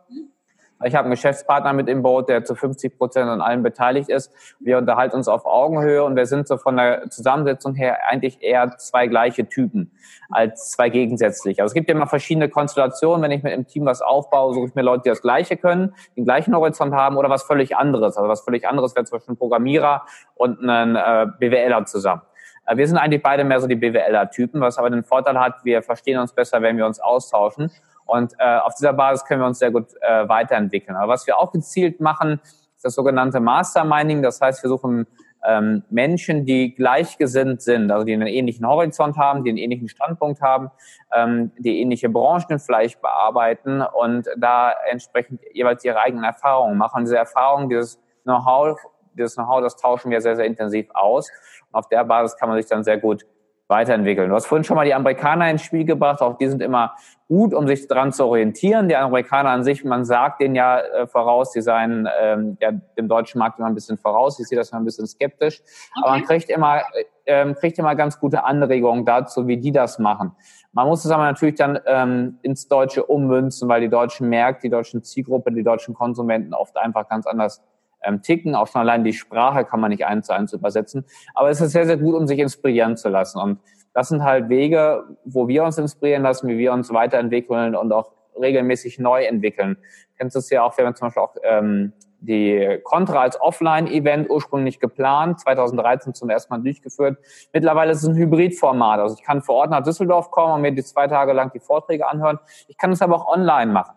[0.83, 4.31] ich habe einen Geschäftspartner mit im Boot, der zu 50 Prozent an allem beteiligt ist.
[4.59, 8.77] Wir unterhalten uns auf Augenhöhe und wir sind so von der Zusammensetzung her eigentlich eher
[8.77, 9.91] zwei gleiche Typen
[10.29, 11.61] als zwei gegensätzliche.
[11.61, 13.21] Also es gibt ja immer verschiedene Konstellationen.
[13.21, 15.93] Wenn ich mit einem Team was aufbaue, suche ich mir Leute, die das Gleiche können,
[16.15, 18.17] den gleichen Horizont haben oder was völlig anderes.
[18.17, 22.21] Also was völlig anderes wäre ein Programmierer und ein äh, BWLer zusammen.
[22.65, 25.81] Äh, wir sind eigentlich beide mehr so die BWLer-Typen, was aber den Vorteil hat, wir
[25.81, 27.71] verstehen uns besser, wenn wir uns austauschen.
[28.11, 30.97] Und äh, auf dieser Basis können wir uns sehr gut äh, weiterentwickeln.
[30.97, 32.41] Aber was wir auch gezielt machen,
[32.75, 34.21] ist das sogenannte Mastermining.
[34.21, 35.07] Das heißt, wir suchen
[35.47, 40.41] ähm, Menschen, die gleichgesinnt sind, also die einen ähnlichen Horizont haben, die einen ähnlichen Standpunkt
[40.41, 40.71] haben,
[41.13, 47.05] ähm, die ähnliche Branchen vielleicht bearbeiten und da entsprechend jeweils ihre eigenen Erfahrungen machen.
[47.05, 48.77] Diese Erfahrungen, dieses Know-how,
[49.13, 51.29] dieses Know-how, das tauschen wir sehr, sehr intensiv aus.
[51.71, 53.25] Und auf der Basis kann man sich dann sehr gut
[53.71, 54.29] weiterentwickeln.
[54.29, 56.21] Du hast vorhin schon mal die Amerikaner ins Spiel gebracht.
[56.21, 56.93] Auch die sind immer
[57.27, 58.89] gut, um sich daran zu orientieren.
[58.89, 63.07] Die Amerikaner an sich, man sagt denen ja äh, voraus, die seien ähm, ja, dem
[63.07, 64.39] deutschen Markt immer ein bisschen voraus.
[64.39, 65.61] Ich sehe das immer ein bisschen skeptisch.
[65.61, 66.01] Okay.
[66.03, 66.81] Aber man kriegt immer,
[67.25, 70.35] ähm, kriegt immer ganz gute Anregungen dazu, wie die das machen.
[70.73, 74.69] Man muss es aber natürlich dann ähm, ins Deutsche ummünzen, weil die deutschen Märkte, die
[74.69, 77.63] deutschen Zielgruppe, die deutschen Konsumenten oft einfach ganz anders
[78.03, 78.55] ähm, ticken.
[78.55, 81.05] Auch schon allein die Sprache kann man nicht eins zu eins übersetzen.
[81.33, 83.39] Aber es ist sehr, sehr gut, um sich inspirieren zu lassen.
[83.39, 83.59] Und
[83.93, 88.11] das sind halt Wege, wo wir uns inspirieren lassen, wie wir uns weiterentwickeln und auch
[88.39, 89.77] regelmäßig neu entwickeln.
[90.17, 94.29] Kennst du es ja auch, wir haben zum Beispiel auch ähm, die Contra als Offline-Event
[94.29, 97.17] ursprünglich geplant, 2013 zum ersten Mal durchgeführt.
[97.51, 98.99] Mittlerweile ist es ein Hybridformat.
[98.99, 101.59] Also ich kann vor Ort nach Düsseldorf kommen und mir die zwei Tage lang die
[101.59, 102.39] Vorträge anhören.
[102.67, 103.95] Ich kann es aber auch online machen.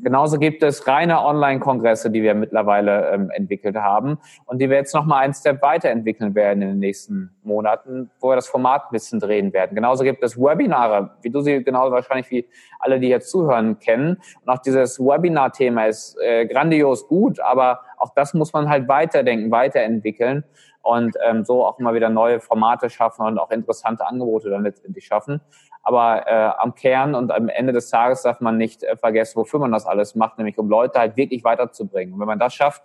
[0.00, 4.94] Genauso gibt es reine Online-Kongresse, die wir mittlerweile ähm, entwickelt haben und die wir jetzt
[4.94, 9.20] nochmal einen Step weiterentwickeln werden in den nächsten Monaten, wo wir das Format ein bisschen
[9.20, 9.74] drehen werden.
[9.74, 14.20] Genauso gibt es Webinare, wie du sie genauso wahrscheinlich wie alle, die jetzt zuhören, kennen.
[14.44, 19.50] Und auch dieses Webinar-Thema ist äh, grandios gut, aber auch das muss man halt weiterdenken,
[19.50, 20.44] weiterentwickeln
[20.86, 25.04] und ähm, so auch immer wieder neue Formate schaffen und auch interessante Angebote dann letztendlich
[25.04, 25.40] schaffen.
[25.86, 29.60] Aber äh, am Kern und am Ende des Tages darf man nicht äh, vergessen, wofür
[29.60, 32.12] man das alles macht, nämlich um Leute halt wirklich weiterzubringen.
[32.12, 32.82] Und wenn man das schafft,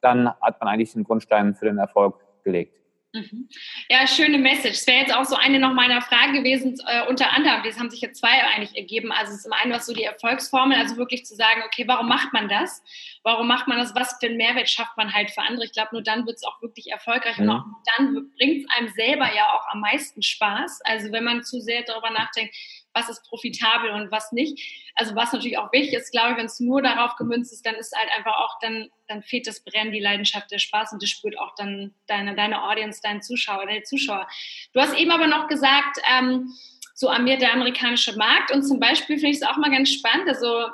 [0.00, 2.83] dann hat man eigentlich den Grundstein für den Erfolg gelegt.
[3.14, 3.48] Mhm.
[3.88, 4.72] Ja, schöne Message.
[4.72, 7.88] Das wäre jetzt auch so eine noch meiner Fragen gewesen, äh, unter anderem, das haben
[7.88, 9.12] sich jetzt zwei eigentlich ergeben.
[9.12, 12.48] Also zum einen was so die Erfolgsformel, also wirklich zu sagen, okay, warum macht man
[12.48, 12.82] das?
[13.22, 13.94] Warum macht man das?
[13.94, 15.64] Was für einen Mehrwert schafft man halt für andere?
[15.64, 17.44] Ich glaube, nur dann wird es auch wirklich erfolgreich mhm.
[17.44, 17.64] und auch
[17.96, 20.80] dann bringt es einem selber ja auch am meisten Spaß.
[20.82, 22.56] Also wenn man zu sehr darüber nachdenkt,
[22.94, 24.90] was ist profitabel und was nicht.
[24.94, 27.74] Also was natürlich auch wichtig ist, glaube ich, wenn es nur darauf gemünzt ist, dann
[27.74, 31.10] ist halt einfach auch, dann, dann fehlt das Brennen, die Leidenschaft, der Spaß und das
[31.10, 34.26] spürt auch dann deine, deine Audience, dein Zuschauer, deine Zuschauer.
[34.72, 36.54] Du hast eben aber noch gesagt, ähm,
[36.94, 39.90] so an mir der amerikanische Markt und zum Beispiel finde ich es auch mal ganz
[39.90, 40.68] spannend, also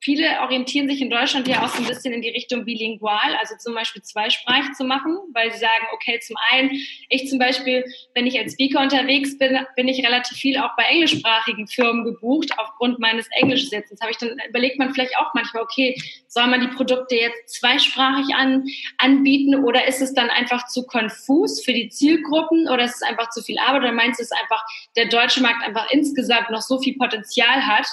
[0.00, 3.56] Viele orientieren sich in Deutschland ja auch so ein bisschen in die Richtung bilingual, also
[3.58, 6.70] zum Beispiel zweisprachig zu machen, weil sie sagen, okay, zum einen,
[7.08, 7.84] ich zum Beispiel,
[8.14, 12.52] wenn ich als Speaker unterwegs bin, bin ich relativ viel auch bei englischsprachigen Firmen gebucht
[12.58, 14.00] aufgrund meines Englischsitzens.
[14.00, 18.34] Habe ich dann überlegt man vielleicht auch manchmal, okay, soll man die Produkte jetzt zweisprachig
[18.36, 18.64] an,
[18.98, 23.30] anbieten oder ist es dann einfach zu konfus für die Zielgruppen oder ist es einfach
[23.30, 24.64] zu viel Arbeit oder meinst du, dass einfach
[24.96, 27.86] der deutsche Markt einfach insgesamt noch so viel Potenzial hat,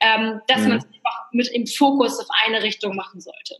[0.00, 0.68] ähm, dass mhm.
[0.68, 3.56] man es einfach mit im Fokus auf eine Richtung machen sollte.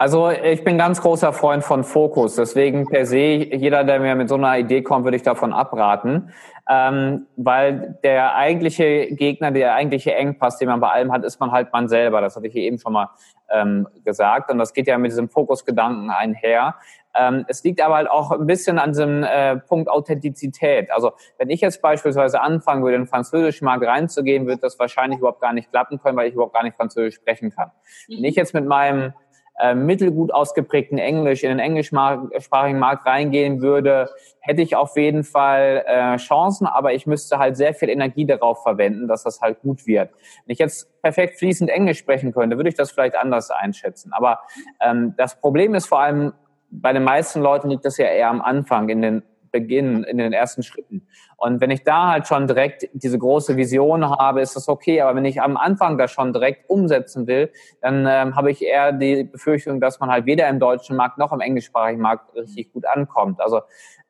[0.00, 2.36] Also ich bin ganz großer Freund von Fokus.
[2.36, 6.32] Deswegen per se, jeder, der mir mit so einer Idee kommt, würde ich davon abraten.
[6.70, 11.50] Ähm, weil der eigentliche Gegner, der eigentliche Engpass, den man bei allem hat, ist man
[11.50, 12.20] halt man selber.
[12.20, 13.10] Das hatte ich hier eben schon mal
[13.50, 14.52] ähm, gesagt.
[14.52, 16.76] Und das geht ja mit diesem Fokusgedanken einher.
[17.16, 20.90] Ähm, es liegt aber halt auch ein bisschen an diesem äh, Punkt Authentizität.
[20.90, 25.18] Also wenn ich jetzt beispielsweise anfangen würde, in den französischen Markt reinzugehen, wird das wahrscheinlich
[25.18, 27.70] überhaupt gar nicht klappen können, weil ich überhaupt gar nicht Französisch sprechen kann.
[28.08, 29.12] Wenn ich jetzt mit meinem
[29.58, 35.84] äh, mittelgut ausgeprägten Englisch in den englischsprachigen Markt reingehen würde, hätte ich auf jeden Fall
[35.86, 39.86] äh, Chancen, aber ich müsste halt sehr viel Energie darauf verwenden, dass das halt gut
[39.86, 40.10] wird.
[40.46, 44.12] Wenn ich jetzt perfekt fließend Englisch sprechen könnte, würde ich das vielleicht anders einschätzen.
[44.12, 44.40] Aber
[44.80, 46.32] ähm, das Problem ist vor allem,
[46.70, 50.32] bei den meisten Leuten liegt das ja eher am Anfang, in den Beginn, in den
[50.32, 51.06] ersten Schritten.
[51.36, 55.00] Und wenn ich da halt schon direkt diese große Vision habe, ist das okay.
[55.00, 57.50] Aber wenn ich am Anfang das schon direkt umsetzen will,
[57.80, 61.32] dann ähm, habe ich eher die Befürchtung, dass man halt weder im deutschen Markt noch
[61.32, 63.40] im englischsprachigen Markt richtig gut ankommt.
[63.40, 63.60] Also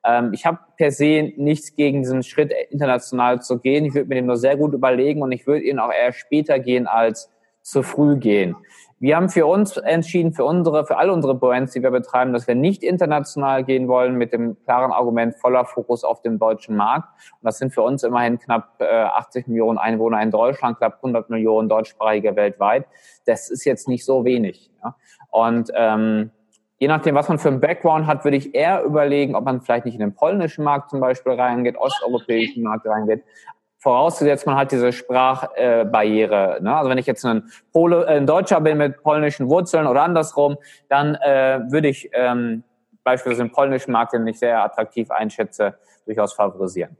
[0.03, 3.85] ähm, ich habe per se nichts gegen diesen Schritt international zu gehen.
[3.85, 6.59] Ich würde mir den nur sehr gut überlegen und ich würde ihn auch eher später
[6.59, 7.31] gehen als
[7.69, 8.55] zu früh gehen.
[9.01, 12.47] Wir haben für uns entschieden, für unsere, für all unsere Brands, die wir betreiben, dass
[12.47, 17.07] wir nicht international gehen wollen mit dem klaren Argument voller Fokus auf dem deutschen Markt.
[17.39, 21.29] Und das sind für uns immerhin knapp äh, 80 Millionen Einwohner in Deutschland, knapp 100
[21.29, 22.87] Millionen Deutschsprachige weltweit.
[23.25, 24.69] Das ist jetzt nicht so wenig.
[24.83, 24.95] Ja?
[25.31, 26.31] Und ähm,
[26.77, 29.85] je nachdem, was man für einen Background hat, würde ich eher überlegen, ob man vielleicht
[29.85, 33.23] nicht in den polnischen Markt zum Beispiel reingeht, osteuropäischen Markt reingeht
[33.79, 36.57] vorausgesetzt man hat diese Sprachbarriere.
[36.57, 36.75] Äh, ne?
[36.75, 40.57] Also wenn ich jetzt ein, Pole, äh, ein Deutscher bin mit polnischen Wurzeln oder andersrum,
[40.89, 42.63] dann äh, würde ich ähm,
[43.03, 46.97] beispielsweise den polnischen Markt, den ich sehr attraktiv einschätze, durchaus favorisieren.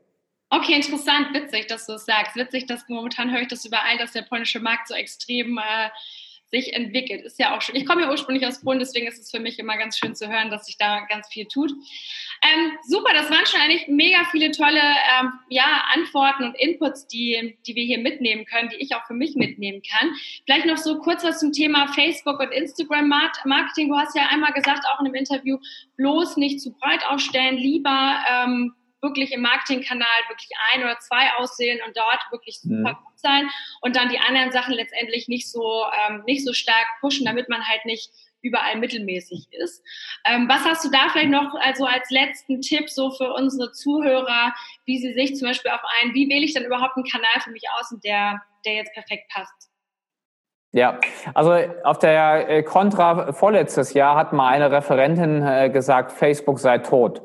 [0.52, 2.36] Okay, interessant, witzig, dass du es sagst.
[2.36, 5.90] Witzig, dass momentan höre ich das überall, dass der polnische Markt so extrem äh,
[6.52, 7.24] sich entwickelt.
[7.24, 7.76] Ist ja auch schön.
[7.76, 10.28] Ich komme ja ursprünglich aus Polen, deswegen ist es für mich immer ganz schön zu
[10.28, 11.72] hören, dass sich da ganz viel tut.
[11.72, 17.58] Ähm, super, das waren schon eigentlich mega viele tolle ähm, ja, Antworten und Inputs, die,
[17.68, 20.12] die wir hier mitnehmen können, die ich auch für mich mitnehmen kann.
[20.46, 23.90] Vielleicht noch so kurz was zum Thema Facebook und Instagram Marketing.
[23.90, 25.58] Du hast ja einmal gesagt, auch in einem Interview,
[25.98, 31.80] bloß nicht zu breit ausstellen, lieber ähm, wirklich im Marketingkanal wirklich ein oder zwei aussehen
[31.86, 32.78] und dort wirklich mhm.
[32.78, 33.50] super gut sein
[33.82, 37.68] und dann die anderen Sachen letztendlich nicht so, ähm, nicht so stark pushen, damit man
[37.68, 39.84] halt nicht überall mittelmäßig ist.
[40.26, 44.54] Ähm, was hast du da vielleicht noch also als letzten Tipp so für unsere Zuhörer,
[44.86, 47.52] wie sie sich zum Beispiel auf einen, wie wähle ich dann überhaupt einen Kanal für
[47.52, 49.70] mich aus und der, der jetzt perfekt passt?
[50.72, 51.00] Ja,
[51.34, 57.24] also auf der Contra vorletztes Jahr hat mal eine Referentin äh, gesagt, Facebook sei tot.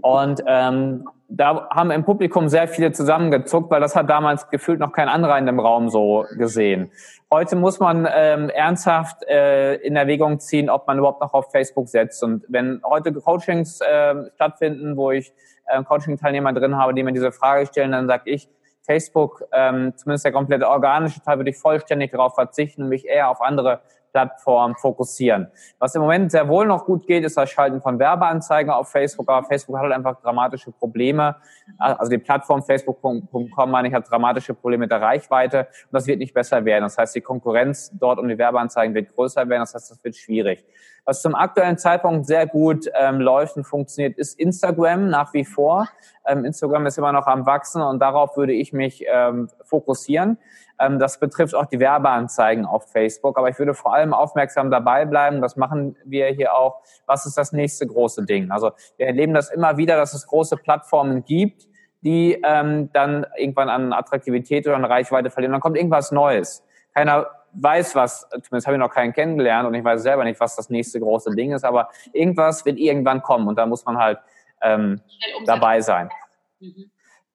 [0.00, 4.92] Und ähm, da haben im Publikum sehr viele zusammengezuckt, weil das hat damals gefühlt noch
[4.92, 6.90] kein anderer in dem Raum so gesehen.
[7.30, 11.88] Heute muss man ähm, ernsthaft äh, in Erwägung ziehen, ob man überhaupt noch auf Facebook
[11.88, 12.22] setzt.
[12.22, 15.32] Und wenn heute Coachings äh, stattfinden, wo ich
[15.66, 18.48] äh, Coaching-Teilnehmer drin habe, die mir diese Frage stellen, dann sage ich,
[18.82, 23.30] Facebook, ähm, zumindest der komplette organische Teil, würde ich vollständig darauf verzichten und mich eher
[23.30, 23.80] auf andere
[24.12, 25.48] Plattform fokussieren.
[25.78, 29.28] Was im Moment sehr wohl noch gut geht, ist das Schalten von Werbeanzeigen auf Facebook,
[29.28, 31.36] aber Facebook hat halt einfach dramatische Probleme.
[31.78, 36.18] Also die Plattform facebook.com, meine ich, hat dramatische Probleme mit der Reichweite und das wird
[36.18, 36.84] nicht besser werden.
[36.84, 40.16] Das heißt, die Konkurrenz dort um die Werbeanzeigen wird größer werden, das heißt, das wird
[40.16, 40.64] schwierig.
[41.04, 45.88] Was zum aktuellen Zeitpunkt sehr gut ähm, läuft und funktioniert, ist Instagram nach wie vor.
[46.26, 50.38] Ähm, Instagram ist immer noch am Wachsen und darauf würde ich mich ähm, fokussieren.
[50.78, 53.36] Ähm, das betrifft auch die Werbeanzeigen auf Facebook.
[53.36, 55.40] Aber ich würde vor allem aufmerksam dabei bleiben.
[55.40, 56.82] Das machen wir hier auch.
[57.06, 58.50] Was ist das nächste große Ding?
[58.50, 61.66] Also wir erleben das immer wieder, dass es große Plattformen gibt,
[62.02, 65.52] die ähm, dann irgendwann an Attraktivität oder an Reichweite verlieren.
[65.52, 66.64] Dann kommt irgendwas Neues.
[66.94, 70.56] Keiner weiß, was, zumindest habe ich noch keinen kennengelernt und ich weiß selber nicht, was
[70.56, 74.18] das nächste große Ding ist, aber irgendwas wird irgendwann kommen und da muss man halt
[74.62, 75.00] ähm,
[75.46, 76.08] dabei sein.
[76.60, 76.90] Mhm.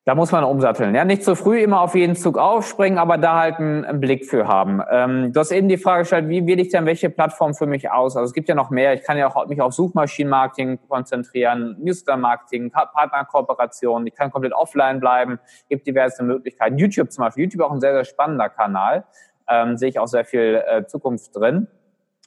[0.07, 0.95] Da muss man umsatteln.
[0.95, 4.25] Ja, nicht zu früh immer auf jeden Zug aufspringen, aber da halt einen, einen Blick
[4.25, 4.81] für haben.
[4.89, 7.91] Ähm, du hast eben die Frage gestellt, wie wähle ich denn welche Plattform für mich
[7.91, 8.15] aus?
[8.15, 8.93] Also es gibt ja noch mehr.
[8.93, 14.07] Ich kann ja auch mich auf Suchmaschinenmarketing konzentrieren, Newsletter-Marketing, Partnerkooperationen.
[14.07, 15.39] Ich kann komplett offline bleiben.
[15.43, 16.77] Es gibt diverse Möglichkeiten.
[16.77, 17.43] YouTube zum Beispiel.
[17.43, 19.03] YouTube auch ein sehr, sehr spannender Kanal.
[19.49, 21.67] Ähm, sehe ich auch sehr viel äh, Zukunft drin.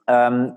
[0.06, 0.56] Ähm,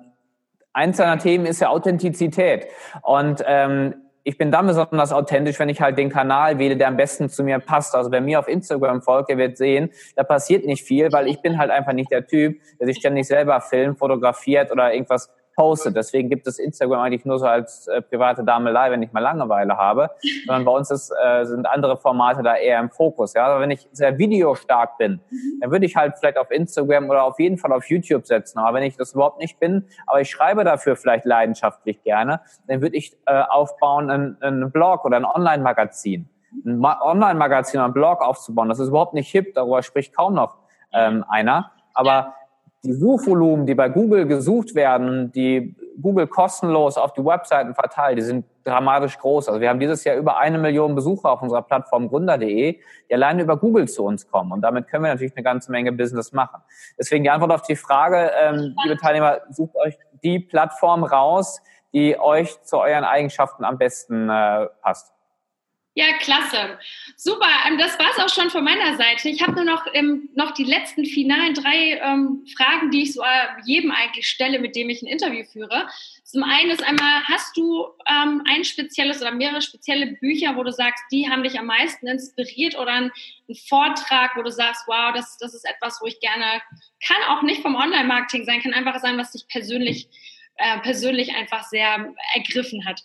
[0.73, 2.67] eins seiner Themen ist ja Authentizität.
[3.01, 6.97] Und ähm, ich bin dann besonders authentisch, wenn ich halt den Kanal wähle, der am
[6.97, 7.93] besten zu mir passt.
[7.93, 11.41] Also wer mir auf Instagram folgt, der wird sehen, da passiert nicht viel, weil ich
[11.41, 15.95] bin halt einfach nicht der Typ, der sich ständig selber filmt, fotografiert oder irgendwas postet.
[15.95, 19.77] Deswegen gibt es Instagram eigentlich nur so als äh, private Damelei, wenn ich mal Langeweile
[19.77, 20.09] habe.
[20.45, 23.33] Sondern bei uns ist, äh, sind andere Formate da eher im Fokus.
[23.33, 23.45] Ja?
[23.47, 25.59] Aber wenn ich sehr videostark bin, mhm.
[25.61, 28.59] dann würde ich halt vielleicht auf Instagram oder auf jeden Fall auf YouTube setzen.
[28.59, 32.81] Aber wenn ich das überhaupt nicht bin, aber ich schreibe dafür vielleicht leidenschaftlich gerne, dann
[32.81, 36.29] würde ich äh, aufbauen einen, einen Blog oder ein Online-Magazin.
[36.65, 40.57] Ein Online-Magazin oder ein Blog aufzubauen, das ist überhaupt nicht hip, darüber spricht kaum noch
[40.93, 41.71] ähm, einer.
[41.93, 42.35] Aber
[42.83, 48.23] die Suchvolumen, die bei Google gesucht werden, die Google kostenlos auf die Webseiten verteilt, die
[48.23, 49.47] sind dramatisch groß.
[49.47, 53.43] Also wir haben dieses Jahr über eine Million Besucher auf unserer Plattform gründer.de, die alleine
[53.43, 54.51] über Google zu uns kommen.
[54.51, 56.61] Und damit können wir natürlich eine ganze Menge Business machen.
[56.99, 61.61] Deswegen die Antwort auf die Frage, ähm, liebe Teilnehmer, sucht euch die Plattform raus,
[61.93, 65.12] die euch zu euren Eigenschaften am besten äh, passt.
[65.95, 66.79] Ja, klasse.
[67.17, 67.47] Super.
[67.67, 69.29] Ähm, das war es auch schon von meiner Seite.
[69.29, 73.21] Ich habe nur noch, ähm, noch die letzten finalen drei ähm, Fragen, die ich so
[73.21, 75.87] äh, jedem eigentlich stelle, mit dem ich ein Interview führe.
[76.23, 80.71] Zum einen ist einmal, hast du ähm, ein spezielles oder mehrere spezielle Bücher, wo du
[80.71, 83.11] sagst, die haben dich am meisten inspiriert oder ein,
[83.47, 86.59] ein Vortrag, wo du sagst, wow, das, das ist etwas, wo ich gerne,
[87.05, 90.09] kann auch nicht vom Online-Marketing sein, kann einfach sein, was dich persönlich,
[90.55, 93.03] äh, persönlich einfach sehr ergriffen hat.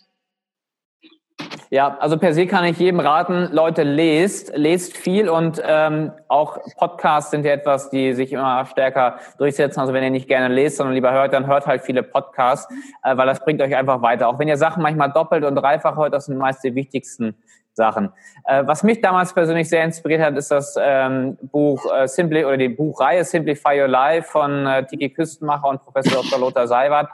[1.71, 6.57] Ja, also per se kann ich jedem raten, Leute, lest, lest viel und ähm, auch
[6.77, 9.79] Podcasts sind ja etwas, die sich immer stärker durchsetzen.
[9.79, 12.73] Also wenn ihr nicht gerne lest, sondern lieber hört, dann hört halt viele Podcasts,
[13.03, 14.29] äh, weil das bringt euch einfach weiter.
[14.29, 17.35] Auch wenn ihr Sachen manchmal doppelt und dreifach hört, das sind meist die wichtigsten
[17.79, 18.11] Sachen.
[18.45, 22.57] Äh, was mich damals persönlich sehr inspiriert hat, ist das ähm, Buch äh, Simply oder
[22.57, 26.39] die Buchreihe Simplify Your Life von äh, Tiki Küstenmacher und Professor Dr.
[26.39, 27.09] Lothar Seiwert.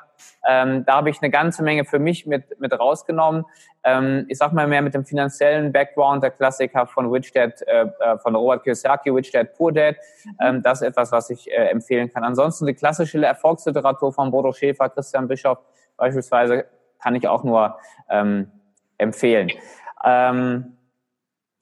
[0.47, 3.45] Ähm, da habe ich eine ganze Menge für mich mit, mit rausgenommen.
[3.83, 7.85] Ähm, ich sag mal mehr mit dem finanziellen Background, der Klassiker von Rich Dad, äh,
[7.99, 9.95] äh von Robert Kiyosaki, Rich Dad, Poor Dad.
[10.41, 12.23] Ähm, das ist etwas, was ich äh, empfehlen kann.
[12.23, 15.59] Ansonsten die klassische Erfolgsliteratur von Bodo Schäfer, Christian Bischof
[15.97, 16.65] beispielsweise,
[17.01, 17.77] kann ich auch nur
[18.09, 18.51] ähm,
[18.97, 19.51] empfehlen.
[20.05, 20.77] Ähm,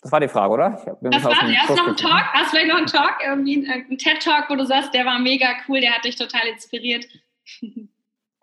[0.01, 0.69] das war die Frage, oder?
[1.01, 2.23] das war, hast noch einen Talk?
[2.33, 5.47] Hast du vielleicht noch einen Talk, irgendwie einen TED-Talk, wo du sagst, der war mega
[5.67, 7.05] cool, der hat dich total inspiriert?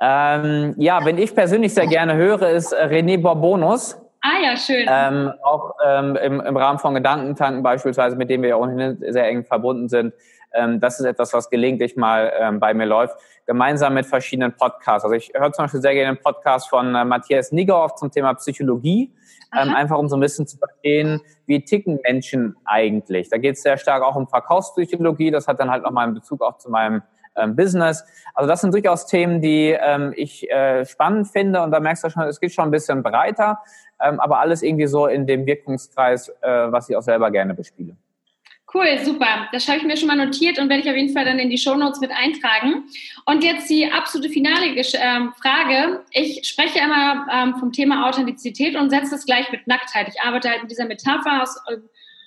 [0.02, 3.98] Ähm, ja, wenn ich persönlich sehr gerne höre, ist äh, René Borbonus.
[4.22, 4.86] Ah ja, schön.
[4.88, 9.28] Ähm, auch ähm, im, im Rahmen von Gedankentanken beispielsweise, mit dem wir ja ohnehin sehr
[9.28, 10.14] eng verbunden sind.
[10.54, 13.14] Ähm, das ist etwas, was gelegentlich mal ähm, bei mir läuft,
[13.46, 15.04] gemeinsam mit verschiedenen Podcasts.
[15.04, 18.34] Also ich höre zum Beispiel sehr gerne einen Podcast von äh, Matthias Niggerhoff zum Thema
[18.34, 19.12] Psychologie,
[19.58, 23.28] ähm, einfach um so ein bisschen zu verstehen, wie ticken Menschen eigentlich.
[23.28, 25.30] Da geht es sehr stark auch um Verkaufspsychologie.
[25.30, 27.02] Das hat dann halt nochmal einen Bezug auch zu meinem
[27.36, 28.04] ähm, Business.
[28.34, 32.10] Also das sind durchaus Themen, die ähm, ich äh, spannend finde und da merkst du
[32.10, 33.60] schon, es geht schon ein bisschen breiter,
[34.00, 37.96] ähm, aber alles irgendwie so in dem Wirkungskreis, äh, was ich auch selber gerne bespiele.
[38.72, 39.48] Cool, super.
[39.52, 41.50] Das habe ich mir schon mal notiert und werde ich auf jeden Fall dann in
[41.50, 42.84] die Shownotes mit eintragen.
[43.26, 46.04] Und jetzt die absolute finale ähm, Frage.
[46.12, 50.08] Ich spreche immer ähm, vom Thema Authentizität und setze es gleich mit Nacktheit.
[50.08, 51.78] Ich arbeite halt mit dieser Metapher aus, äh,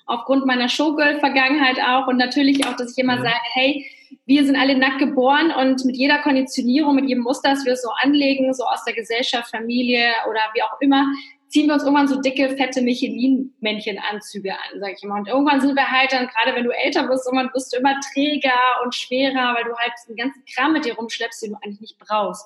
[0.06, 3.22] aufgrund meiner Showgirl-Vergangenheit auch und natürlich auch, dass ich immer mhm.
[3.22, 3.86] sage, hey,
[4.26, 7.88] wir sind alle nackt geboren und mit jeder Konditionierung, mit jedem Muster, das wir so
[8.02, 11.06] anlegen, so aus der Gesellschaft, Familie oder wie auch immer,
[11.54, 15.14] ziehen wir uns irgendwann so dicke, fette Michelin-Männchen-Anzüge an, sag ich immer.
[15.14, 17.94] Und irgendwann sind wir halt dann, gerade wenn du älter bist, irgendwann bist du immer
[18.12, 21.80] träger und schwerer, weil du halt den ganzen Kram mit dir rumschleppst, den du eigentlich
[21.80, 22.44] nicht brauchst.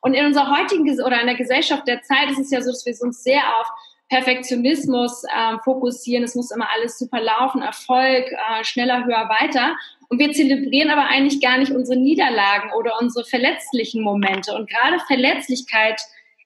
[0.00, 2.84] Und in unserer heutigen oder in der Gesellschaft der Zeit ist es ja so, dass
[2.84, 3.68] wir uns sehr auf
[4.08, 6.24] Perfektionismus ähm, fokussieren.
[6.24, 9.76] Es muss immer alles super laufen, Erfolg, äh, schneller, höher, weiter.
[10.08, 14.56] Und wir zelebrieren aber eigentlich gar nicht unsere Niederlagen oder unsere verletzlichen Momente.
[14.56, 16.00] Und gerade Verletzlichkeit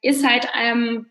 [0.04, 1.06] ist halt ähm,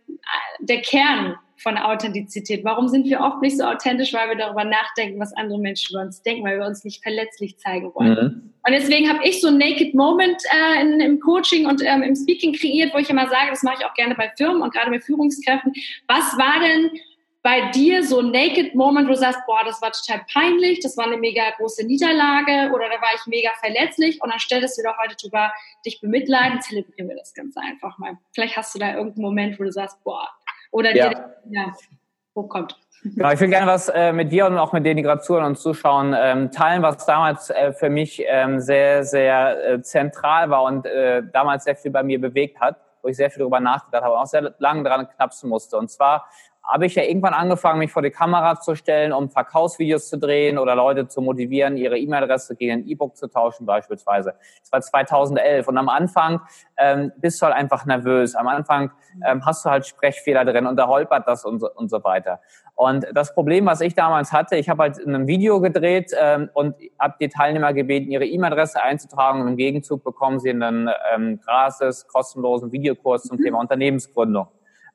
[0.59, 2.63] der Kern von Authentizität.
[2.63, 4.13] Warum sind wir oft nicht so authentisch?
[4.13, 7.57] Weil wir darüber nachdenken, was andere Menschen über uns denken, weil wir uns nicht verletzlich
[7.57, 8.09] zeigen wollen.
[8.09, 8.53] Mhm.
[8.65, 12.15] Und deswegen habe ich so ein Naked Moment äh, in, im Coaching und ähm, im
[12.15, 14.91] Speaking kreiert, wo ich immer sage, das mache ich auch gerne bei Firmen und gerade
[14.91, 15.73] bei Führungskräften.
[16.07, 16.91] Was war denn
[17.43, 20.95] bei dir so ein Naked Moment, wo du sagst, boah, das war total peinlich, das
[20.95, 24.83] war eine mega große Niederlage oder da war ich mega verletzlich und dann stellst du
[24.83, 25.51] doch heute drüber
[25.85, 28.17] dich bemitleiden, zelebrieren wir das Ganze einfach mal.
[28.31, 30.29] Vielleicht hast du da irgendeinen Moment, wo du sagst, boah,
[30.71, 31.09] oder ja.
[31.09, 31.73] dir, ja.
[32.33, 32.77] hochkommt.
[33.03, 35.45] Genau, ich will gerne was äh, mit dir und auch mit den, die gerade zuhören
[35.47, 40.63] und zuschauen, ähm, teilen, was damals äh, für mich ähm, sehr, sehr äh, zentral war
[40.63, 44.03] und äh, damals sehr viel bei mir bewegt hat, wo ich sehr viel darüber nachgedacht
[44.03, 45.77] habe und auch sehr lange dran knapsen musste.
[45.77, 46.29] Und zwar
[46.63, 50.57] habe ich ja irgendwann angefangen, mich vor die Kamera zu stellen, um Verkaufsvideos zu drehen
[50.57, 54.35] oder Leute zu motivieren, ihre E-Mail-Adresse gegen ein E-Book zu tauschen beispielsweise.
[54.61, 56.41] Das war 2011 und am Anfang
[56.77, 58.35] ähm, bist du halt einfach nervös.
[58.35, 58.91] Am Anfang
[59.25, 62.39] ähm, hast du halt Sprechfehler drin und da holpert das und so, und so weiter.
[62.75, 66.75] Und das Problem, was ich damals hatte, ich habe halt ein Video gedreht ähm, und
[66.97, 72.07] habe die Teilnehmer gebeten, ihre E-Mail-Adresse einzutragen und im Gegenzug bekommen sie einen ähm, gratis,
[72.07, 73.43] kostenlosen Videokurs zum mhm.
[73.43, 74.47] Thema Unternehmensgründung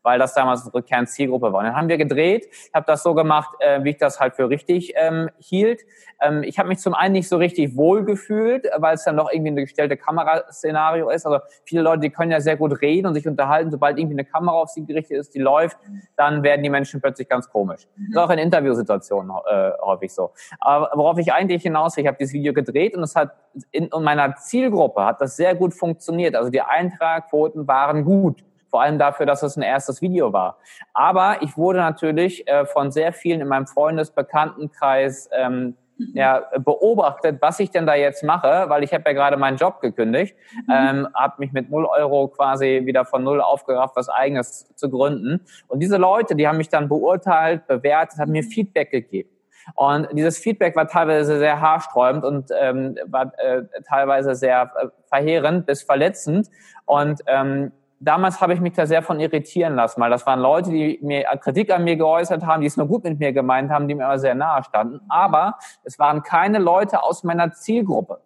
[0.02, 1.60] weil das damals unsere Kernzielgruppe war.
[1.60, 4.34] Und dann haben wir gedreht, ich habe das so gemacht, äh, wie ich das halt
[4.34, 5.82] für richtig ähm, hielt.
[6.20, 9.30] Ähm, ich habe mich zum einen nicht so richtig wohl gefühlt, weil es dann noch
[9.30, 11.26] irgendwie ein gestellte Kameraszenario ist.
[11.26, 13.70] Also viele Leute, die können ja sehr gut reden und sich unterhalten.
[13.70, 15.78] Sobald irgendwie eine Kamera auf sie gerichtet ist, die läuft,
[16.16, 17.86] dann werden die Menschen plötzlich ganz komisch.
[17.96, 20.30] Das ist auch in Interviewsituationen äh, häufig so.
[20.60, 23.32] Aber worauf ich eigentlich hinaus will, ich habe dieses Video gedreht und es hat
[23.70, 26.34] in, in meiner Zielgruppe hat das sehr gut funktioniert.
[26.34, 30.58] Also die Eintragquoten waren gut vor allem dafür, dass es ein erstes Video war.
[30.94, 36.12] Aber ich wurde natürlich äh, von sehr vielen in meinem Freundesbekanntenkreis ähm, mhm.
[36.14, 39.80] ja, beobachtet, was ich denn da jetzt mache, weil ich habe ja gerade meinen Job
[39.80, 40.72] gekündigt, mhm.
[40.72, 45.40] ähm, habe mich mit null Euro quasi wieder von null aufgerafft, was eigenes zu gründen.
[45.66, 49.30] Und diese Leute, die haben mich dann beurteilt, bewertet, haben mir Feedback gegeben.
[49.74, 55.66] Und dieses Feedback war teilweise sehr haarsträubend und ähm, war äh, teilweise sehr äh, verheerend
[55.66, 56.48] bis verletzend.
[56.86, 60.70] Und ähm, damals habe ich mich da sehr von irritieren lassen, weil das waren Leute,
[60.70, 63.88] die mir Kritik an mir geäußert haben, die es nur gut mit mir gemeint haben,
[63.88, 65.00] die mir aber sehr nahe standen.
[65.08, 68.20] Aber es waren keine Leute aus meiner Zielgruppe.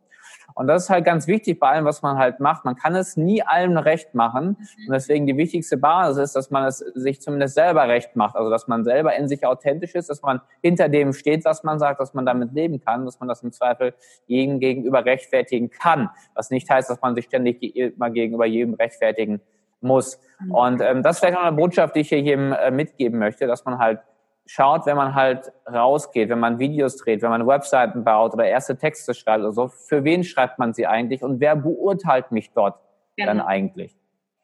[0.55, 2.65] Und das ist halt ganz wichtig bei allem, was man halt macht.
[2.65, 4.57] Man kann es nie allen recht machen.
[4.87, 8.37] Und deswegen die wichtigste Basis ist, dass man es sich zumindest selber recht macht.
[8.37, 11.79] Also, dass man selber in sich authentisch ist, dass man hinter dem steht, was man
[11.79, 13.95] sagt, dass man damit leben kann, dass man das im Zweifel
[14.27, 16.11] jedem gegenüber rechtfertigen kann.
[16.35, 19.41] Was nicht heißt, dass man sich ständig immer gegenüber jedem rechtfertigen
[19.83, 20.21] muss.
[20.40, 20.55] Mhm.
[20.55, 23.47] Und ähm, das ist vielleicht noch eine Botschaft, die ich hier jedem äh, mitgeben möchte,
[23.47, 24.01] dass man halt
[24.47, 28.77] schaut, wenn man halt rausgeht, wenn man Videos dreht, wenn man Webseiten baut oder erste
[28.77, 32.79] Texte schreibt oder so, für wen schreibt man sie eigentlich und wer beurteilt mich dort
[33.16, 33.29] genau.
[33.29, 33.97] dann eigentlich?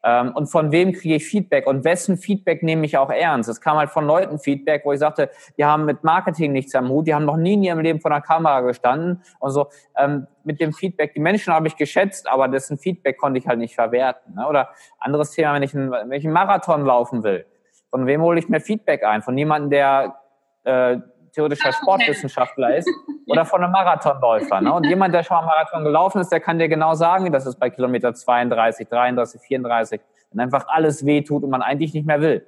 [0.03, 3.49] Ähm, und von wem kriege ich Feedback und wessen Feedback nehme ich auch ernst?
[3.49, 6.89] Es kam halt von Leuten Feedback, wo ich sagte, die haben mit Marketing nichts am
[6.89, 9.67] Hut, die haben noch nie in ihrem Leben vor der Kamera gestanden und so.
[9.97, 13.59] Ähm, mit dem Feedback, die Menschen habe ich geschätzt, aber dessen Feedback konnte ich halt
[13.59, 14.35] nicht verwerten.
[14.35, 14.47] Ne?
[14.47, 17.45] Oder anderes Thema, wenn ich, einen, wenn ich einen Marathon laufen will,
[17.89, 19.21] von wem hole ich mir Feedback ein?
[19.21, 20.15] Von jemandem, der
[20.63, 20.97] äh,
[21.31, 22.89] theoretischer Sportwissenschaftler ist
[23.27, 24.61] oder von einem Marathonläufer.
[24.61, 24.73] Ne?
[24.73, 27.45] Und jemand, der schon mal Marathon gelaufen ist, der kann dir genau sagen, wie das
[27.45, 32.05] ist bei Kilometer 32, 33, 34, wenn einfach alles weh tut und man eigentlich nicht
[32.05, 32.45] mehr will.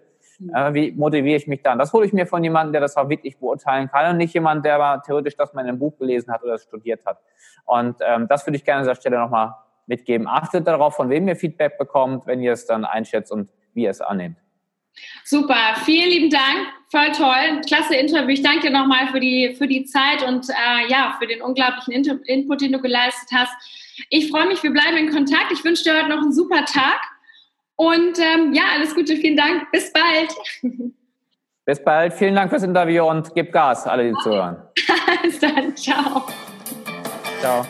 [0.54, 1.78] Äh, wie motiviere ich mich dann?
[1.78, 4.65] Das hole ich mir von jemandem, der das auch wirklich beurteilen kann und nicht jemand,
[4.65, 7.20] der aber theoretisch das mal in einem Buch gelesen hat oder studiert hat.
[7.65, 10.28] Und ähm, das würde ich gerne an dieser Stelle nochmal mitgeben.
[10.28, 13.91] Achtet darauf, von wem ihr Feedback bekommt, wenn ihr es dann einschätzt und wie ihr
[13.91, 14.40] es annehmt.
[15.23, 18.30] Super, vielen lieben Dank, voll toll, klasse Interview.
[18.30, 22.21] Ich danke dir nochmal für die, für die Zeit und äh, ja, für den unglaublichen
[22.25, 23.54] Input, den du geleistet hast.
[24.10, 25.51] Ich freue mich, wir bleiben in Kontakt.
[25.51, 27.01] Ich wünsche dir heute noch einen super Tag
[27.75, 30.34] und ähm, ja, alles Gute, vielen Dank, bis bald.
[31.63, 34.21] Bis bald, vielen Dank fürs Interview und gib Gas, alle, die okay.
[34.23, 34.58] zuhören.
[35.21, 36.25] bis dann, ciao.
[37.39, 37.65] Ciao.